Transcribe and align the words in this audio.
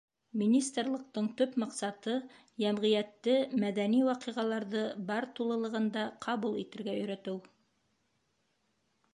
Министрлыҡтың 0.41 1.27
төп 1.41 1.51
маҡсаты— 1.63 2.15
йәмғиәтте 2.63 3.35
мәҙәни 3.65 4.01
ваҡиғаларҙы 4.07 4.81
бар 5.11 5.29
тулылығында 5.41 6.09
ҡабул 6.27 6.59
итергә 6.63 6.97
өйрәтеү. 7.03 7.39